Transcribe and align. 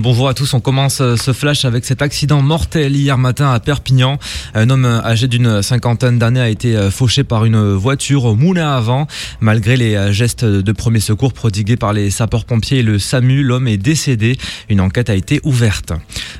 Bonjour 0.00 0.28
à 0.28 0.34
tous, 0.34 0.54
on 0.54 0.60
commence 0.60 1.00
euh, 1.00 1.16
ce 1.16 1.32
flash 1.32 1.64
avec 1.64 1.84
cet 1.84 2.02
accident 2.02 2.40
mortel 2.40 2.94
hier 2.94 3.18
matin 3.18 3.50
à 3.50 3.58
Perpignan. 3.58 4.20
Un 4.54 4.70
homme 4.70 4.84
âgé 4.84 5.26
d'une 5.26 5.60
cinquantaine 5.60 6.20
d'années 6.20 6.40
a 6.40 6.48
été 6.48 6.76
euh, 6.76 6.88
fauché 6.92 7.24
par 7.24 7.44
une 7.44 7.72
voiture 7.72 8.24
au 8.24 8.36
moulin 8.36 8.70
avant. 8.70 9.08
Malgré 9.40 9.76
les 9.76 9.96
euh, 9.96 10.12
gestes 10.12 10.44
de 10.44 10.70
premier 10.70 11.00
secours 11.00 11.32
prodigués 11.32 11.76
par 11.76 11.92
les 11.92 12.10
sapeurs-pompiers 12.10 12.78
et 12.78 12.82
le 12.84 13.00
SAMU, 13.00 13.42
l'homme 13.42 13.66
est 13.66 13.76
décédé. 13.76 14.38
Une 14.68 14.80
enquête 14.80 15.10
a 15.10 15.16
été 15.16 15.40
ouverte. 15.42 15.92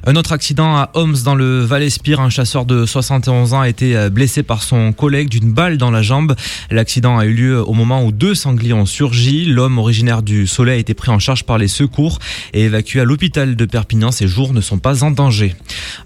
Un 0.07 0.15
autre 0.15 0.31
accident 0.31 0.77
à 0.77 0.91
Homs 0.95 1.17
dans 1.25 1.35
le 1.35 1.59
Val-Espire. 1.59 2.21
Un 2.21 2.31
chasseur 2.31 2.65
de 2.65 2.87
71 2.87 3.55
ans 3.55 3.61
a 3.63 3.69
été 3.69 4.09
blessé 4.09 4.45
par 4.45 4.63
son 4.63 4.93
collègue 4.93 5.29
d'une 5.29 5.53
balle 5.53 5.79
dans 5.79 5.91
la 5.91 6.03
jambe. 6.03 6.37
L'accident 6.71 7.19
a 7.19 7.27
eu 7.27 7.33
lieu 7.33 7.61
au 7.61 7.75
moment 7.75 8.05
où 8.05 8.13
deux 8.13 8.37
sangliers 8.37 8.73
ont 8.73 8.87
surgi. 8.87 9.47
L'homme 9.47 9.79
originaire 9.79 10.23
du 10.23 10.47
Soleil 10.47 10.77
a 10.77 10.79
été 10.79 10.95
pris 10.95 11.11
en 11.11 11.19
charge 11.19 11.43
par 11.43 11.59
les 11.59 11.67
secours 11.67 12.21
et 12.55 12.63
évacué 12.63 13.01
à 13.01 13.05
l'hôpital 13.05 13.48
de 13.57 13.65
Perpignan, 13.65 14.11
ces 14.11 14.29
jours 14.29 14.53
ne 14.53 14.61
sont 14.61 14.79
pas 14.79 15.05
en 15.05 15.11
danger. 15.11 15.55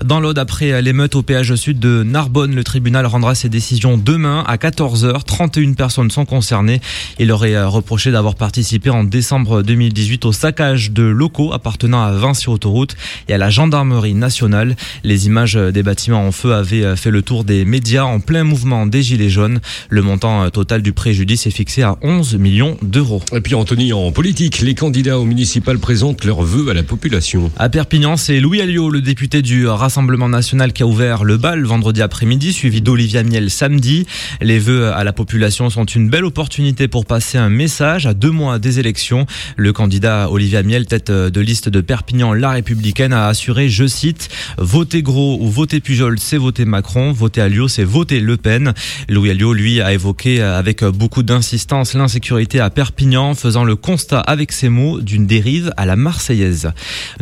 Dans 0.05 0.21
l'Aude, 0.21 0.39
après 0.39 0.83
l'émeute 0.83 1.15
au 1.15 1.23
péage 1.23 1.55
sud 1.55 1.79
de 1.79 2.03
Narbonne, 2.03 2.55
le 2.55 2.65
tribunal 2.65 3.07
rendra 3.07 3.35
ses 3.35 3.49
décisions 3.49 3.99
demain 3.99 4.45
à 4.47 4.57
14h. 4.57 5.25
31 5.25 5.73
personnes 5.75 6.11
sont 6.11 6.25
concernées. 6.25 6.81
Il 7.19 7.31
aurait 7.33 7.55
euh, 7.55 7.69
reproché 7.69 8.11
d'avoir 8.11 8.35
participé 8.35 8.91
en 8.91 9.05
décembre 9.05 9.63
2018 9.63 10.25
au 10.25 10.33
saccage 10.33 10.91
de 10.91 11.03
locaux 11.03 11.53
appartenant 11.53 12.03
à 12.03 12.13
Vinci 12.13 12.49
Autoroute 12.49 12.97
et 13.29 13.35
à 13.35 13.39
la 13.39 13.51
gendarmerie 13.51 14.15
nationale. 14.15 14.77
Les 15.05 15.27
images 15.27 15.55
des 15.55 15.83
bâtiments 15.83 16.27
en 16.27 16.33
feu 16.33 16.55
avaient 16.55 16.85
euh, 16.85 16.97
fait 16.97 17.11
le 17.11 17.23
tour 17.23 17.45
des 17.45 17.65
médias 17.65 18.05
en 18.05 18.21
plein 18.21 18.45
mouvement 18.45 18.87
des 18.87 19.03
Gilets 19.03 19.31
jaunes. 19.31 19.61
Le 19.89 20.03
montant 20.03 20.45
euh, 20.45 20.49
total 20.51 20.83
du 20.83 20.93
préjudice 20.93 21.47
est 21.47 21.51
fixé 21.51 21.83
à 21.83 21.97
11 22.03 22.37
millions 22.37 22.77
d'euros. 22.83 23.23
Et 23.35 23.41
puis 23.41 23.55
Anthony, 23.55 23.93
en 23.93 24.13
politique, 24.13 24.61
les 24.61 24.75
candidats 24.75 25.19
au 25.19 25.25
municipal 25.25 25.79
présentent 25.79 26.25
leurs 26.25 26.43
vœux 26.43 26.71
à 26.71 26.75
la 26.75 26.83
population. 26.83 27.32
À 27.57 27.69
Perpignan, 27.69 28.17
c'est 28.17 28.41
Louis 28.41 28.61
Alliot, 28.61 28.91
le 28.91 29.01
député 29.01 29.41
du 29.41 29.67
Rassemblement 29.67 30.29
national, 30.29 30.73
qui 30.73 30.83
a 30.83 30.87
ouvert 30.87 31.25
le 31.25 31.39
bal 31.39 31.65
vendredi 31.65 32.03
après-midi, 32.03 32.53
suivi 32.53 32.83
d'Olivia 32.83 33.23
Miel 33.23 33.49
samedi. 33.49 34.07
Les 34.41 34.59
vœux 34.59 34.93
à 34.93 35.03
la 35.03 35.13
population 35.13 35.71
sont 35.71 35.85
une 35.85 36.11
belle 36.11 36.25
opportunité 36.25 36.89
pour 36.89 37.07
passer 37.07 37.39
un 37.39 37.49
message 37.49 38.07
à 38.07 38.13
deux 38.13 38.31
mois 38.31 38.59
des 38.59 38.81
élections. 38.81 39.27
Le 39.57 39.73
candidat 39.73 40.31
Olivia 40.31 40.63
Miel, 40.63 40.87
tête 40.87 41.11
de 41.11 41.41
liste 41.41 41.69
de 41.71 41.81
Perpignan 41.81 42.35
La 42.35 42.51
Républicaine, 42.51 43.15
a 43.15 43.29
assuré, 43.29 43.69
je 43.69 43.87
cite, 43.87 44.29
voter 44.59 45.03
gros 45.03 45.39
ou 45.41 45.49
voter 45.49 45.81
Pujol, 45.81 46.19
c'est 46.19 46.37
voter 46.37 46.67
Macron, 46.67 47.13
voter 47.13 47.41
Alliot, 47.41 47.69
c'est 47.69 47.85
voter 47.85 48.21
Le 48.21 48.37
Pen. 48.37 48.75
Louis 49.09 49.31
Alliot, 49.31 49.55
lui, 49.55 49.81
a 49.81 49.93
évoqué 49.95 50.43
avec 50.43 50.85
beaucoup 50.85 51.23
d'insistance 51.23 51.95
l'insécurité 51.95 52.61
à 52.61 52.69
Perpignan, 52.69 53.35
faisant 53.35 53.65
le 53.65 53.77
constat 53.77 54.21
avec 54.21 54.53
ses 54.53 54.69
mots 54.69 55.01
d'une 55.01 55.27
dérive 55.27 55.73
à 55.79 55.87
la 55.87 55.97
Marseillaise. 55.97 56.73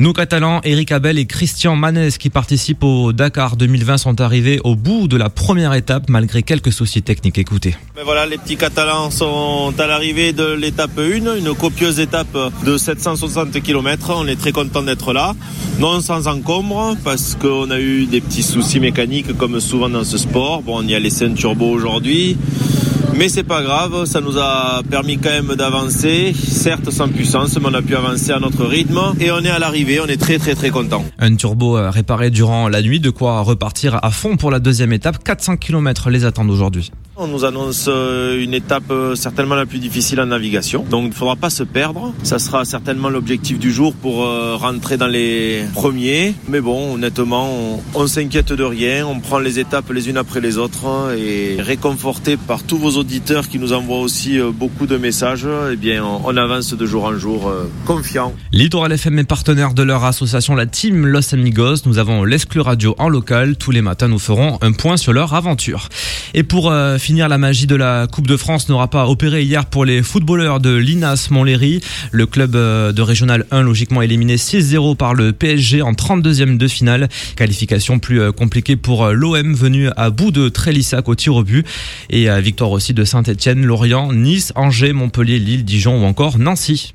Nos 0.01 0.15
Catalans, 0.15 0.62
Eric 0.65 0.93
Abel 0.93 1.19
et 1.19 1.27
Christian 1.27 1.77
Manès, 1.77 2.17
qui 2.17 2.31
participent 2.31 2.84
au 2.84 3.12
Dakar 3.12 3.56
2020, 3.56 3.98
sont 3.98 4.23
arrivés 4.23 4.59
au 4.65 4.75
bout 4.75 5.09
de 5.09 5.19
la 5.19 5.29
première 5.29 5.75
étape 5.75 6.09
malgré 6.09 6.42
quelques 6.42 6.73
soucis 6.73 7.03
techniques. 7.03 7.37
Écoutez. 7.37 7.77
Voilà, 8.03 8.25
les 8.25 8.39
petits 8.39 8.57
Catalans 8.57 9.11
sont 9.11 9.75
à 9.79 9.87
l'arrivée 9.87 10.33
de 10.33 10.55
l'étape 10.55 10.98
1, 10.98 11.37
une 11.37 11.55
copieuse 11.55 12.01
étape 12.01 12.34
de 12.65 12.79
760 12.79 13.61
km. 13.61 14.15
On 14.17 14.27
est 14.27 14.37
très 14.37 14.53
content 14.53 14.83
d'être 14.83 15.12
là, 15.12 15.34
non 15.79 16.01
sans 16.01 16.29
encombre, 16.29 16.97
parce 17.05 17.35
qu'on 17.35 17.70
a 17.70 17.79
eu 17.79 18.07
des 18.07 18.23
petits 18.23 18.42
soucis 18.42 18.81
mécaniques 18.81 19.37
comme 19.37 19.61
souvent 19.61 19.91
dans 19.91 20.05
ce 20.05 20.17
sport. 20.17 20.62
Bon, 20.62 20.79
on 20.79 20.89
y 20.89 20.95
a 20.95 20.98
laissé 20.98 21.27
un 21.27 21.35
turbo 21.35 21.70
aujourd'hui. 21.70 22.39
Mais 23.21 23.29
c'est 23.29 23.45
pas 23.45 23.63
grave, 23.63 24.07
ça 24.07 24.23
nous 24.23 24.39
a 24.39 24.81
permis 24.89 25.19
quand 25.19 25.29
même 25.29 25.55
d'avancer, 25.55 26.33
certes 26.35 26.91
sans 26.91 27.07
puissance, 27.07 27.55
mais 27.61 27.67
on 27.69 27.75
a 27.75 27.83
pu 27.83 27.95
avancer 27.95 28.31
à 28.33 28.39
notre 28.39 28.65
rythme 28.65 28.99
et 29.21 29.31
on 29.31 29.41
est 29.41 29.51
à 29.51 29.59
l'arrivée, 29.59 30.01
on 30.01 30.07
est 30.07 30.17
très 30.17 30.39
très 30.39 30.55
très 30.55 30.71
content. 30.71 31.05
Un 31.19 31.37
turbo 31.37 31.77
euh, 31.77 31.91
réparé 31.91 32.31
durant 32.31 32.71
la 32.71 32.81
nuit, 32.81 32.98
de 32.98 33.11
quoi 33.11 33.43
repartir 33.43 33.98
à 34.03 34.11
fond 34.11 34.39
pour 34.39 34.51
la 34.51 34.59
deuxième 34.59 34.95
étape. 34.95 35.23
400 35.23 35.59
km 35.59 36.09
les 36.09 36.25
attendent 36.25 36.48
aujourd'hui. 36.48 36.93
On 37.19 37.27
nous 37.29 37.45
annonce 37.45 37.85
euh, 37.89 38.42
une 38.42 38.55
étape 38.55 38.91
euh, 38.91 39.14
certainement 39.14 39.55
la 39.55 39.67
plus 39.67 39.80
difficile 39.80 40.19
en 40.23 40.25
navigation. 40.25 40.86
Donc 40.89 41.03
il 41.05 41.09
ne 41.11 41.14
faudra 41.14 41.36
pas 41.36 41.51
se 41.51 41.63
perdre. 41.63 42.14
Ça 42.23 42.39
sera 42.39 42.64
certainement 42.64 43.11
l'objectif 43.11 43.59
du 43.59 43.70
jour 43.70 43.92
pour 43.92 44.27
rentrer 44.57 44.97
dans 44.97 45.07
les 45.07 45.64
premiers. 45.75 46.33
Mais 46.48 46.63
bon, 46.63 46.95
honnêtement, 46.95 47.83
on, 47.95 48.07
s'inquiète 48.07 48.55
de 48.55 48.64
rien. 48.64 49.07
On 49.07 49.20
prend 49.20 49.39
les 49.39 49.59
étapes 49.59 49.91
les 49.91 50.09
unes 50.09 50.17
après 50.17 50.41
les 50.41 50.57
autres 50.57 51.14
et 51.19 51.61
réconforté 51.61 52.39
par 52.39 52.63
tous 52.63 52.79
vos 52.79 52.92
auditeurs 52.92 53.10
qui 53.48 53.59
nous 53.59 53.73
envoient 53.73 54.01
aussi 54.01 54.39
beaucoup 54.55 54.87
de 54.87 54.97
messages, 54.97 55.47
eh 55.73 55.77
bien 55.77 56.05
on, 56.05 56.37
avance 56.37 56.75
de 56.75 56.87
jour 56.87 57.05
en 57.05 57.19
jour 57.19 57.53
confiant. 57.85 58.33
Littoral 58.53 58.93
FM 58.93 59.19
est 59.19 59.25
partenaire 59.25 59.75
de 59.75 59.83
leur 59.83 60.05
association 60.05 60.55
la 60.55 60.67
Team 60.67 61.07
Los 61.07 61.35
Amigos. 61.35 61.87
Nous 61.87 61.98
avons 61.98 62.25
l'Esclu 62.25 62.61
Radio 62.61 62.95
en 62.98 63.09
local. 63.09 63.57
Tous 63.57 63.73
les 63.73 63.83
matins, 63.83 64.09
nous 64.09 64.19
ferons 64.19 64.59
un 64.63 64.73
point 64.73 64.97
sur 64.97 65.13
leur 65.13 65.35
aventure. 65.35 65.89
Et 66.35 66.43
pour 66.43 66.73
finir, 66.98 67.29
la 67.29 67.39
magie 67.39 67.67
de 67.67 67.75
la 67.75 68.07
Coupe 68.07 68.27
de 68.27 68.37
France 68.37 68.69
n'aura 68.69 68.89
pas 68.89 69.07
opéré 69.09 69.42
hier 69.42 69.67
pour 69.67 69.85
les 69.85 70.03
footballeurs 70.03 70.61
de 70.61 70.75
l'INAS 70.75 71.29
Montlhéry. 71.31 71.81
Le 72.11 72.27
club 72.27 72.55
euh, 72.55 72.92
de 72.92 73.03
Régional 73.03 73.47
1 73.51 73.63
logiquement 73.63 74.03
éliminé 74.03 74.37
6-0 74.37 74.97
par 74.97 75.15
le 75.15 75.33
PSG 75.33 75.83
en 75.83 75.92
32e 75.92 76.57
de 76.57 76.69
finale. 76.69 77.09
Qualification 77.37 77.98
plus 77.98 78.21
euh, 78.21 78.33
compliquée 78.33 78.77
pour 78.77 79.05
euh, 79.05 79.13
l'OM 79.13 79.55
venu 79.55 79.89
à 79.97 80.11
bout 80.11 80.31
de 80.31 80.48
Trélissac 80.48 81.09
au 81.09 81.15
tir 81.15 81.35
au 81.35 81.45
but. 81.45 81.67
Et 82.11 82.29
victoire 82.41 82.71
aussi 82.71 82.95
Saint-Etienne, 83.05 83.64
Lorient, 83.64 84.12
Nice, 84.12 84.52
Angers, 84.56 84.92
Montpellier, 84.92 85.38
Lille, 85.38 85.64
Dijon 85.64 86.02
ou 86.02 86.06
encore 86.06 86.38
Nancy. 86.38 86.88